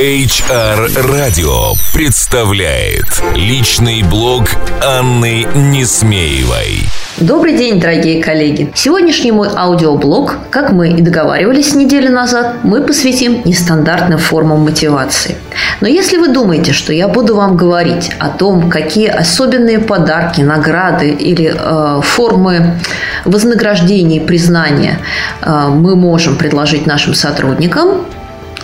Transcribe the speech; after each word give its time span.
HR 0.00 0.88
Radio 1.10 1.76
представляет 1.92 3.04
личный 3.34 4.02
блог 4.02 4.44
Анны 4.82 5.46
Несмеевой. 5.54 6.84
Добрый 7.18 7.54
день, 7.54 7.78
дорогие 7.78 8.22
коллеги! 8.22 8.72
Сегодняшний 8.74 9.30
мой 9.30 9.50
аудиоблог, 9.54 10.38
как 10.48 10.72
мы 10.72 10.88
и 10.88 11.02
договаривались 11.02 11.74
неделю 11.74 12.10
назад, 12.12 12.64
мы 12.64 12.80
посвятим 12.80 13.42
нестандартным 13.44 14.18
формам 14.18 14.60
мотивации. 14.60 15.36
Но 15.82 15.86
если 15.86 16.16
вы 16.16 16.28
думаете, 16.28 16.72
что 16.72 16.94
я 16.94 17.06
буду 17.06 17.36
вам 17.36 17.58
говорить 17.58 18.10
о 18.18 18.30
том, 18.30 18.70
какие 18.70 19.08
особенные 19.08 19.80
подарки, 19.80 20.40
награды 20.40 21.10
или 21.10 21.54
э, 21.54 22.00
формы 22.02 22.80
вознаграждения 23.26 24.16
и 24.16 24.26
признания 24.26 24.98
э, 25.42 25.66
мы 25.68 25.94
можем 25.94 26.36
предложить 26.36 26.86
нашим 26.86 27.12
сотрудникам, 27.12 28.06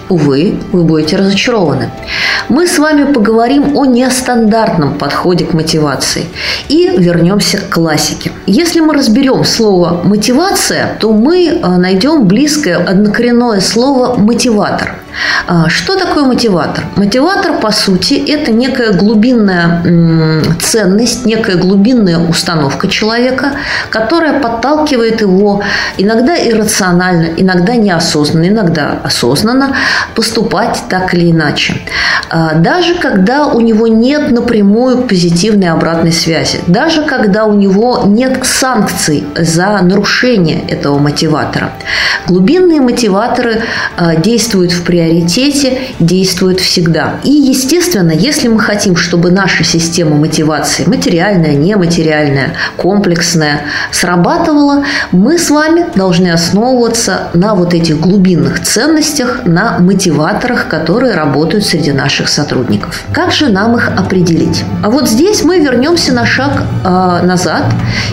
увы, 0.09 0.59
вы 0.73 0.84
будете 0.84 1.16
разочарованы. 1.16 1.91
Мы 2.49 2.67
с 2.67 2.79
вами 2.79 3.12
поговорим 3.12 3.76
о 3.76 3.86
нестандартном 3.86 4.99
подходе 4.99 5.44
к 5.44 5.53
мотивации 5.53 6.26
и 6.68 6.93
вернемся 6.96 7.58
к 7.58 7.68
классике. 7.71 8.32
Если 8.46 8.80
мы 8.80 8.94
разберем 8.94 9.44
слово 9.44 10.00
«мотивация», 10.04 10.96
то 11.00 11.13
мы 11.13 11.46
э, 11.46 11.77
найдем 11.77 12.27
близкое 12.27 12.77
однокоренное 12.77 13.61
слово 13.61 14.16
«мотиватор». 14.16 14.96
А, 15.46 15.68
что 15.68 15.96
такое 15.96 16.25
мотиватор? 16.25 16.84
Мотиватор, 16.96 17.58
по 17.58 17.70
сути, 17.70 18.14
это 18.14 18.52
некая 18.52 18.93
глубинная 18.93 19.82
ценность, 20.61 21.24
некая 21.26 21.57
глубинная 21.57 22.18
установка 22.18 22.88
человека, 22.88 23.52
которая 23.90 24.40
подталкивает 24.40 25.21
его 25.21 25.62
иногда 25.98 26.36
иррационально, 26.36 27.29
иногда 27.36 27.76
неосознанно, 27.76 28.48
иногда 28.48 28.98
осознанно 29.02 29.76
поступать 30.14 30.82
так 30.88 31.14
или 31.14 31.30
иначе. 31.30 31.74
А, 32.28 32.55
даже 32.55 32.94
когда 32.94 33.46
у 33.46 33.60
него 33.60 33.86
нет 33.86 34.30
напрямую 34.30 35.02
позитивной 35.02 35.69
обратной 35.69 36.12
связи, 36.12 36.60
даже 36.66 37.02
когда 37.02 37.44
у 37.44 37.54
него 37.54 38.02
нет 38.04 38.41
санкций 38.44 39.26
за 39.36 39.80
нарушение 39.82 40.62
этого 40.69 40.98
мотиватора. 40.98 41.72
Глубинные 42.26 42.80
мотиваторы 42.80 43.62
а, 43.96 44.16
действуют 44.16 44.72
в 44.72 44.82
приоритете, 44.82 45.05
действуют 45.98 46.60
всегда. 46.60 47.14
И, 47.24 47.30
естественно, 47.30 48.10
если 48.12 48.48
мы 48.48 48.60
хотим, 48.60 48.96
чтобы 48.96 49.30
наша 49.30 49.64
система 49.64 50.16
мотивации, 50.16 50.84
материальная, 50.86 51.54
нематериальная, 51.54 52.54
комплексная, 52.76 53.62
срабатывала, 53.90 54.84
мы 55.12 55.38
с 55.38 55.50
вами 55.50 55.84
должны 55.94 56.28
основываться 56.28 57.28
на 57.34 57.54
вот 57.54 57.74
этих 57.74 58.00
глубинных 58.00 58.62
ценностях, 58.62 59.40
на 59.44 59.78
мотиваторах, 59.78 60.68
которые 60.68 61.14
работают 61.14 61.64
среди 61.64 61.92
наших 61.92 62.28
сотрудников. 62.28 63.04
Как 63.12 63.32
же 63.32 63.48
нам 63.48 63.76
их 63.76 63.91
определить? 63.96 64.64
А 64.82 64.91
вот 64.91 65.08
здесь 65.08 65.42
мы 65.42 65.58
вернемся 65.58 66.12
на 66.12 66.26
шаг 66.26 66.62
э, 66.84 67.20
назад 67.24 67.64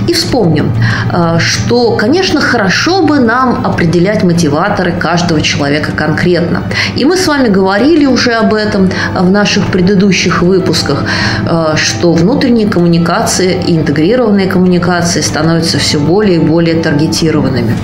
и 0.08 0.14
вспомним, 0.14 0.72
э, 1.12 1.38
что, 1.40 1.96
конечно, 1.98 2.42
хорошо 2.42 3.04
бы 3.04 3.20
нам 3.20 3.66
определять 3.66 4.24
мотиваторы 4.24 4.92
каждого 4.92 5.42
человека 5.42 5.92
конкретно. 5.92 6.64
И 6.96 7.06
мы 7.06 7.18
с 7.18 7.28
вами 7.28 7.50
говорили 7.50 8.06
уже 8.06 8.32
об 8.34 8.54
этом 8.54 8.90
в 9.16 9.32
наших 9.32 9.68
предыдущих 9.68 10.42
выпусках, 10.42 11.04
э, 11.46 11.76
что 11.76 12.14
внутренние 12.14 12.68
коммуникации 12.68 13.60
интегрированные 13.68 14.48
коммуникации 14.48 15.22
становятся 15.22 15.78
все 15.78 16.00
более 16.00 16.36
и 16.36 16.40
более 16.40 16.76
таргетированными. 16.76 17.76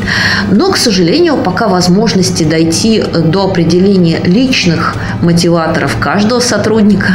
Но, 0.51 0.71
к 0.71 0.77
сожалению, 0.77 1.37
пока 1.37 1.67
возможности 1.67 2.43
дойти 2.43 3.01
до 3.01 3.45
определения 3.45 4.19
личных 4.23 4.95
мотиваторов 5.21 5.97
каждого 5.99 6.39
сотрудника, 6.39 7.13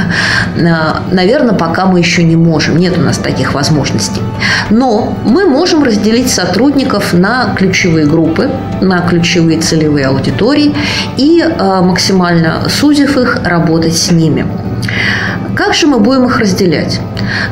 э, 0.57 0.75
наверное, 1.13 1.55
пока 1.55 1.87
мы 1.87 1.99
еще 1.99 2.25
не 2.25 2.37
можем. 2.37 2.77
Нет 2.77 2.99
у 2.99 3.01
нас 3.01 3.19
таких 3.19 3.55
возможностей. 3.55 4.23
Но 4.71 5.17
мы 5.25 5.47
можем 5.47 5.83
разделить 5.83 6.31
сотрудников 6.31 7.13
на 7.13 7.55
ключевые 7.57 8.07
группы, 8.07 8.51
на 8.81 9.01
ключевые 9.01 9.61
целевые 9.61 10.07
аудитории 10.07 10.75
и 11.17 11.43
э, 11.43 11.74
максимально 11.83 12.69
сузив 12.69 13.17
их, 13.17 13.39
работать 13.45 13.97
с 13.97 14.11
ними. 14.11 14.47
Как 15.57 15.75
же 15.75 15.87
мы 15.87 15.99
будем 16.01 16.27
их 16.27 16.39
разделять? 16.39 17.01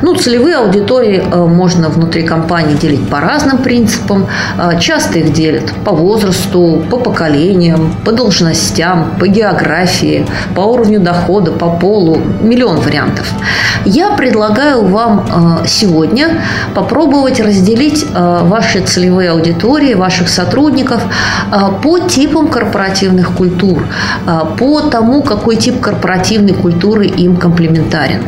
Ну, 0.01 0.15
целевые 0.15 0.57
аудитории 0.57 1.23
э, 1.23 1.45
можно 1.45 1.89
внутри 1.89 2.23
компании 2.23 2.75
делить 2.75 3.09
по 3.09 3.19
разным 3.19 3.57
принципам. 3.57 4.27
Э, 4.57 4.79
часто 4.79 5.19
их 5.19 5.33
делят 5.33 5.71
по 5.85 5.91
возрасту, 5.91 6.83
по 6.89 6.97
поколениям, 6.97 7.93
по 8.05 8.11
должностям, 8.11 9.13
по 9.19 9.27
географии, 9.27 10.25
по 10.55 10.61
уровню 10.61 10.99
дохода, 10.99 11.51
по 11.51 11.69
полу. 11.69 12.17
Миллион 12.41 12.77
вариантов. 12.77 13.31
Я 13.85 14.11
предлагаю 14.11 14.85
вам 14.85 15.25
э, 15.63 15.67
сегодня 15.67 16.41
попробовать 16.73 17.39
разделить 17.39 18.05
ваши 18.13 18.81
целевые 18.81 19.31
аудитории, 19.31 19.93
ваших 19.93 20.29
сотрудников 20.29 21.01
по 21.81 21.99
типам 21.99 22.47
корпоративных 22.47 23.31
культур, 23.31 23.83
по 24.57 24.81
тому, 24.81 25.21
какой 25.21 25.55
тип 25.55 25.79
корпоративной 25.79 26.53
культуры 26.53 27.05
им 27.05 27.37
комплементарен. 27.37 28.21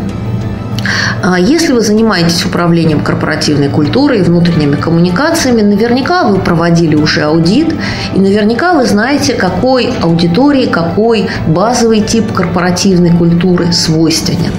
А 1.24 1.40
если 1.40 1.74
вы 1.74 1.82
занимаетесь 1.82 2.46
управлением 2.46 3.02
корпоративной 3.02 3.70
культурой 3.70 4.20
и 4.20 4.22
внутренними 4.22 4.76
коммуникациями, 4.76 5.62
наверняка 5.62 6.24
вы 6.24 6.40
проводили 6.40 6.96
уже 6.96 7.24
аудит, 7.24 7.74
и 8.14 8.20
наверняка 8.20 8.74
вы 8.74 8.86
знаете, 8.86 9.34
какой 9.34 9.92
аудитории, 10.02 10.68
какой 10.68 11.28
базовый 11.48 12.02
тип 12.02 12.32
корпоративной 12.32 13.12
культуры 13.12 13.72
свойственен. 13.74 14.52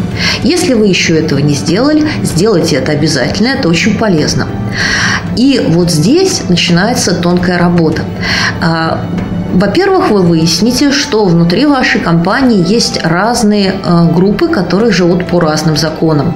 Если 0.42 0.74
вы 0.74 0.86
еще 0.86 1.18
этого 1.18 1.38
не 1.38 1.54
сделали, 1.54 2.06
сделайте 2.22 2.76
это 2.76 2.92
обязательно, 2.92 3.48
это 3.48 3.68
очень 3.68 3.96
полезно. 3.96 4.46
И 5.36 5.60
вот 5.68 5.90
здесь 5.90 6.42
начинается 6.48 7.14
тонкая 7.14 7.58
работа. 7.58 8.02
Во-первых, 9.52 10.10
вы 10.10 10.22
выясните, 10.22 10.90
что 10.90 11.24
внутри 11.24 11.66
вашей 11.66 12.00
компании 12.00 12.64
есть 12.66 13.02
разные 13.02 13.72
э, 13.72 14.12
группы, 14.12 14.48
которые 14.48 14.92
живут 14.92 15.26
по 15.26 15.40
разным 15.40 15.76
законам. 15.76 16.34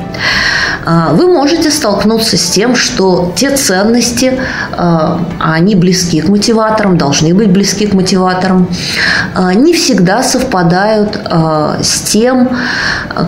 А, 0.85 1.13
вы 1.13 1.27
можете 1.27 1.71
столкнуться 1.71 2.37
с 2.37 2.51
тем, 2.51 2.75
что 2.75 3.33
те 3.37 3.55
ценности, 3.57 4.41
а, 4.73 5.21
они 5.39 5.75
близки 5.75 6.21
к 6.21 6.29
мотиваторам, 6.29 6.97
должны 6.97 7.35
быть 7.35 7.51
близки 7.51 7.87
к 7.87 7.95
мотиваторам, 7.95 8.69
а, 9.35 9.55
не 9.55 9.75
всегда 9.75 10.23
совпадают 10.23 11.19
с 11.83 12.01
тем, 12.03 12.51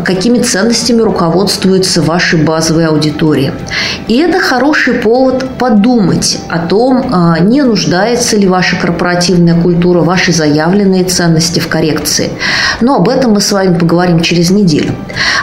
какими 0.05 0.39
ценностями 0.41 1.01
руководствуются 1.03 2.03
ваши 2.03 2.37
базовые 2.37 2.89
аудитории. 2.89 3.53
И 4.09 4.17
это 4.17 4.41
хороший 4.41 4.95
повод 4.95 5.59
подумать 5.59 6.39
о 6.49 6.59
том, 6.59 7.39
не 7.41 7.62
нуждается 7.62 8.37
ли 8.37 8.47
ваша 8.47 8.77
корпоративная 8.77 9.61
культура, 9.61 10.01
ваши 10.01 10.33
заявленные 10.33 11.05
ценности 11.05 11.61
в 11.61 11.69
коррекции. 11.69 12.31
Но 12.81 12.97
об 12.97 13.09
этом 13.09 13.33
мы 13.33 13.41
с 13.41 13.53
вами 13.53 13.79
поговорим 13.79 14.21
через 14.21 14.51
неделю. 14.51 14.95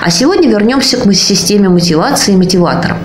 А 0.01 0.09
сегодня 0.09 0.49
вернемся 0.49 0.97
к 0.97 1.13
системе 1.13 1.69
мотивации 1.69 1.99
и 2.31 2.35
мотиваторам. 2.35 2.97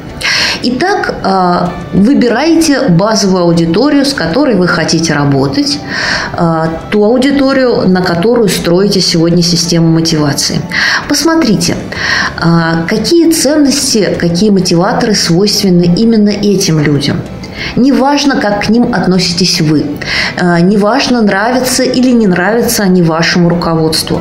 Итак, 0.62 1.14
э, 1.22 1.98
выбирайте 1.98 2.88
базовую 2.88 3.42
аудиторию, 3.42 4.04
с 4.04 4.14
которой 4.14 4.54
вы 4.54 4.66
хотите 4.66 5.12
работать, 5.12 5.78
э, 6.38 6.66
ту 6.90 7.04
аудиторию, 7.04 7.86
на 7.88 8.00
которую 8.00 8.48
строите 8.48 9.00
сегодня 9.00 9.42
систему 9.42 9.88
мотивации. 9.88 10.60
Посмотрите, 11.08 11.76
э, 12.40 12.86
какие 12.88 13.30
ценности, 13.30 14.16
какие 14.18 14.50
мотиваторы 14.50 15.14
свойственны 15.14 15.94
именно 15.96 16.30
этим 16.30 16.80
людям– 16.80 17.18
Неважно, 17.76 18.36
как 18.36 18.64
к 18.64 18.68
ним 18.68 18.92
относитесь 18.94 19.60
вы. 19.60 19.86
Неважно, 20.40 21.22
нравятся 21.22 21.82
или 21.82 22.10
не 22.10 22.26
нравятся 22.26 22.82
они 22.84 23.02
вашему 23.02 23.48
руководству. 23.48 24.20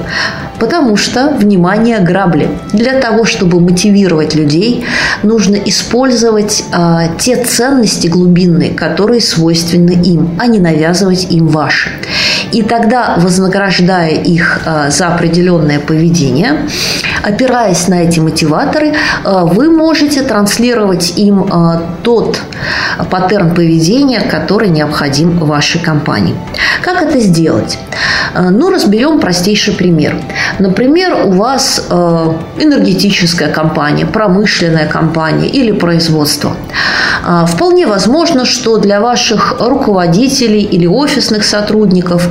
Потому 0.60 0.96
что, 0.96 1.30
внимание, 1.30 2.00
грабли. 2.00 2.50
Для 2.72 2.94
того, 3.00 3.25
чтобы 3.25 3.60
мотивировать 3.60 4.36
людей, 4.36 4.86
нужно 5.22 5.56
использовать 5.56 6.63
э, 6.72 7.07
те 7.18 7.36
ценности 7.44 8.07
глубинные, 8.07 8.72
которые 8.72 9.19
свойственны 9.19 9.92
им, 9.92 10.38
а 10.40 10.48
не 10.48 10.60
навязывать 10.60 11.28
им 11.31 11.48
ваши. 11.48 11.90
И 12.54 12.62
тогда, 12.62 13.16
вознаграждая 13.18 14.12
их 14.12 14.62
э, 14.66 14.90
за 14.92 15.07
определенное 15.07 15.80
поведение, 15.80 16.68
опираясь 17.24 17.88
на 17.88 18.04
эти 18.04 18.19
мотиваторы, 18.19 18.94
э, 18.94 18.94
вы 19.24 19.69
можете 19.69 20.22
транслировать 20.22 21.13
им 21.18 21.44
э, 21.44 21.80
тот 22.04 22.40
паттерн 23.10 23.54
поведения, 23.54 24.22
который 24.22 24.69
необходим 24.69 25.38
вашей 25.40 25.81
компании. 25.81 26.36
Как 26.81 27.01
это 27.01 27.19
сделать? 27.19 27.78
Э, 28.34 28.50
ну, 28.50 28.69
разберем 28.69 29.19
простейший 29.19 29.74
пример. 29.74 30.16
Например, 30.60 31.25
у 31.25 31.31
вас 31.31 31.88
энергетическая 31.90 33.50
компания, 33.50 34.06
промышленная 34.06 34.88
компания 34.88 35.48
или 35.48 35.72
производство. 35.72 36.56
А, 37.25 37.46
вполне 37.46 37.88
возможно, 37.88 38.46
что 38.46 38.78
для 38.78 39.00
ваших 39.00 39.56
руководителей 39.60 40.62
или 40.62 40.86
офисных 40.86 41.46
сотрудников 41.46 42.28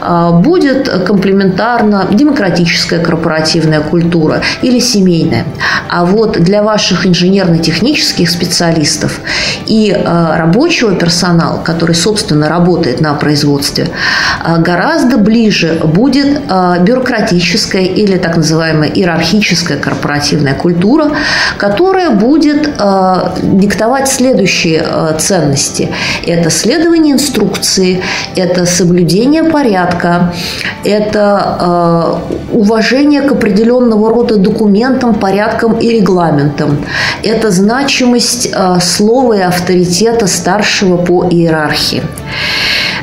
а, 0.00 0.32
будет 0.32 0.88
комплементарна 0.88 2.06
демократическая 2.12 2.98
корпоративная 2.98 3.80
культура 3.80 4.42
или 4.62 4.78
семейная. 4.78 5.44
А 5.88 6.04
вот 6.04 6.32
для 6.32 6.62
ваших 6.62 7.06
инженерно-технических 7.06 8.28
специалистов 8.28 9.20
и 9.66 9.92
а, 9.92 10.36
рабочего 10.36 10.94
персонала, 10.94 11.62
который, 11.62 11.94
собственно, 11.94 12.48
работает 12.48 13.00
на 13.00 13.14
производстве, 13.14 13.88
гораздо 14.58 15.16
ближе 15.16 15.80
будет 15.84 16.42
бюрократическая 16.80 17.82
или 17.82 18.16
так 18.16 18.36
называемая 18.36 18.90
иерархическая 18.90 19.78
корпоративная 19.78 20.54
культура, 20.54 21.12
которая 21.56 22.10
будет 22.10 22.70
диктовать 23.42 24.08
следующие 24.34 24.82
э, 24.84 25.14
ценности. 25.18 25.88
Это 26.26 26.50
следование 26.50 27.14
инструкции, 27.14 28.02
это 28.36 28.66
соблюдение 28.66 29.44
порядка, 29.44 30.32
это 30.84 32.20
э, 32.50 32.56
уважение 32.56 33.22
к 33.22 33.32
определенного 33.32 34.10
рода 34.10 34.36
документам, 34.36 35.14
порядкам 35.14 35.78
и 35.78 35.88
регламентам. 35.88 36.84
Это 37.22 37.50
значимость 37.50 38.48
э, 38.52 38.78
слова 38.80 39.34
и 39.34 39.40
авторитета 39.40 40.26
старшего 40.26 40.96
по 40.96 41.24
иерархии. 41.30 42.02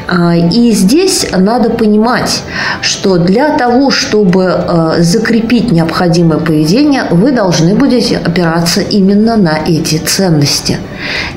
А, 0.08 0.36
и 0.36 0.72
здесь 0.72 1.26
надо 1.32 1.70
понимать, 1.70 2.44
что 2.82 3.18
для 3.18 3.58
того, 3.58 3.92
чтобы 3.92 4.52
а, 4.52 4.96
закрепить 5.00 5.72
необходимое 5.72 6.40
поведение, 6.40 7.06
вы 7.12 7.32
должны 7.32 7.76
будете 7.76 8.18
опираться 8.18 8.82
именно 8.82 9.38
на 9.38 9.58
эти 9.66 9.98
ценности. 9.98 10.78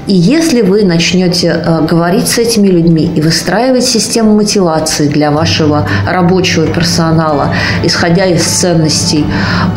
И 0.09 0.15
если 0.15 0.63
вы 0.63 0.83
начнете 0.83 1.53
а, 1.53 1.83
говорить 1.83 2.27
с 2.27 2.39
этими 2.39 2.67
людьми 2.67 3.09
и 3.15 3.21
выстраивать 3.21 3.85
систему 3.85 4.35
мотивации 4.35 5.07
для 5.07 5.31
вашего 5.31 5.89
рабочего 6.05 6.67
персонала, 6.67 7.55
исходя 7.85 8.27
из 8.27 8.43
ценностей 8.43 9.25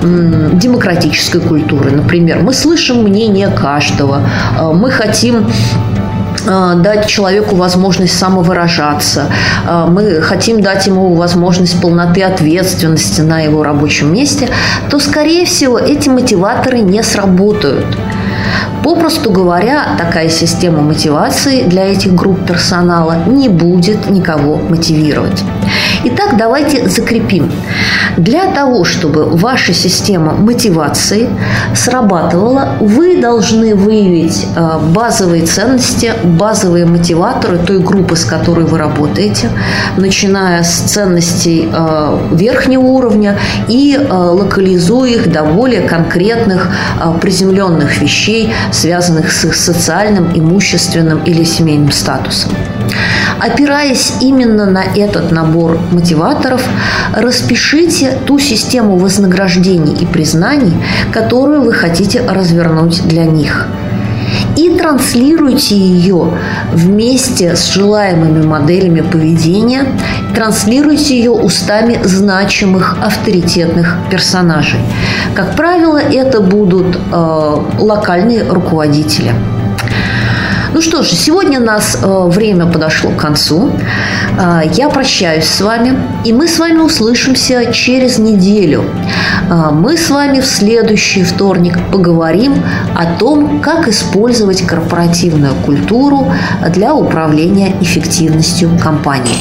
демократической 0.02 1.40
культуры, 1.40 1.92
например, 1.92 2.40
мы 2.40 2.54
слышим 2.54 3.04
мнение 3.04 3.50
каждого, 3.50 4.22
мы 4.74 4.90
хотим 4.90 5.48
дать 6.76 7.08
человеку 7.08 7.56
возможность 7.56 8.18
самовыражаться. 8.18 9.30
Э, 9.68 9.86
мы 9.90 10.22
хотим 10.22 10.62
дать 10.62 10.88
ему 10.88 11.14
возможность 11.16 11.80
полноты 11.82 12.24
ответственности 12.24 13.22
на 13.22 13.40
его 13.42 13.64
рабочем 13.64 14.14
месте, 14.14 14.50
то, 14.90 15.00
скорее 15.00 15.46
всего, 15.46 15.78
эти 15.78 16.10
мотиваторы 16.10 16.80
не 16.80 17.04
сработают. 17.04 17.86
Попросту 18.84 19.32
говоря, 19.32 19.96
такая 19.98 20.30
система 20.30 20.82
мотивации 20.82 21.64
для 21.64 21.86
этих 21.86 22.14
групп 22.14 22.46
персонала 22.46 23.18
не 23.26 23.50
будет 23.50 24.10
никого 24.10 24.58
мотивировать. 24.58 25.44
Итак, 26.04 26.38
давайте 26.38 26.88
закрепим. 26.88 27.52
Для 28.18 28.52
того, 28.52 28.84
чтобы 28.84 29.26
ваша 29.26 29.74
система 29.74 30.34
мотивации 30.34 31.30
срабатывала, 31.76 32.78
вы 32.80 33.22
должны 33.22 33.76
выявить 33.76 34.48
э, 34.56 34.80
базовые 34.94 35.46
ценности, 35.46 36.14
базовые 36.24 36.86
мотиваторы 36.86 37.58
той 37.58 37.80
группы, 37.80 38.16
с 38.16 38.26
которой 38.26 38.66
вы 38.66 38.78
работаете, 38.78 39.50
начиная 39.98 40.64
с 40.64 40.70
ценностей 40.70 41.70
э, 41.72 42.18
верхнего 42.32 42.82
уровня 42.82 43.38
и 43.68 43.98
э, 44.00 44.14
локализуя 44.14 45.10
их 45.10 45.32
до 45.32 45.44
более 45.44 45.82
конкретных 45.82 46.72
приземленных 47.22 48.02
вещей, 48.02 48.52
связанных 48.72 49.32
с 49.32 49.46
их 49.46 49.56
социальным, 49.56 50.32
имущественным 50.38 51.24
или 51.24 51.44
семейным 51.44 51.92
статусом. 51.92 52.52
Опираясь 53.40 54.14
именно 54.22 54.66
на 54.66 54.84
этот 54.84 55.32
набор 55.32 55.80
мотиваторов, 55.92 56.64
распишите 57.14 58.18
ту 58.26 58.40
систему 58.40 58.98
вознаграждений 58.98 59.94
и 59.94 60.06
признаний, 60.06 60.74
которую 61.12 61.62
вы 61.62 61.74
хотите 61.74 62.22
развернуть 62.22 63.08
для 63.08 63.26
них 63.26 63.68
и 64.56 64.70
транслируйте 64.78 65.76
ее 65.76 66.32
вместе 66.72 67.56
с 67.56 67.72
желаемыми 67.74 68.46
моделями 68.46 69.02
поведения, 69.02 69.86
транслируйте 70.36 71.18
ее 71.18 71.32
устами 71.32 72.00
значимых 72.04 72.98
авторитетных 73.02 73.98
персонажей. 74.10 74.80
Как 75.36 75.56
правило, 75.56 75.98
это 75.98 76.42
будут 76.42 76.96
э, 76.96 77.56
локальные 77.80 78.44
руководители. 78.44 79.34
Ну 80.74 80.82
что 80.82 81.04
ж, 81.04 81.08
сегодня 81.08 81.60
у 81.60 81.64
нас 81.64 81.98
э, 82.02 82.28
время 82.28 82.66
подошло 82.66 83.12
к 83.12 83.18
концу. 83.18 83.72
Э, 84.38 84.62
я 84.74 84.90
прощаюсь 84.90 85.46
с 85.46 85.62
вами, 85.62 85.98
и 86.26 86.34
мы 86.34 86.48
с 86.48 86.60
вами 86.60 86.80
услышимся 86.80 87.72
через 87.72 88.18
неделю. 88.18 88.86
Э, 89.50 89.70
мы 89.72 89.98
с 89.98 90.10
вами 90.10 90.42
в 90.42 90.46
следующий 90.46 91.24
вторник 91.24 91.78
поговорим 91.92 92.62
о 92.96 93.06
том, 93.18 93.62
как 93.62 93.88
использовать 93.88 94.62
корпоративную 94.66 95.56
культуру 95.66 96.34
для 96.70 96.94
управления 96.94 97.74
эффективностью 97.82 98.78
компании. 98.82 99.38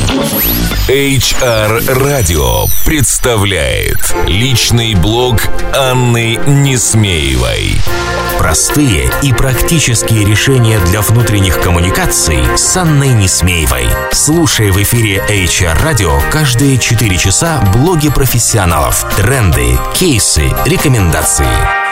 HR 0.88 1.81
Radio 2.00 2.70
представляет 2.84 4.14
личный 4.29 4.94
блог 4.94 5.40
Анны 5.75 6.38
Несмеевой. 6.46 7.76
Простые 8.56 9.11
и 9.23 9.35
практические 9.35 10.25
решения 10.25 10.81
для 10.87 11.03
внутренних 11.03 11.61
коммуникаций 11.61 12.43
с 12.56 12.75
Анной 12.75 13.11
Несмеевой. 13.11 13.85
Слушай 14.12 14.70
в 14.70 14.82
эфире 14.82 15.23
HR 15.29 15.79
Radio 15.85 16.19
каждые 16.31 16.79
4 16.79 17.19
часа 17.19 17.61
блоги 17.75 18.08
профессионалов, 18.08 19.05
тренды, 19.14 19.79
кейсы, 19.94 20.50
рекомендации. 20.64 21.86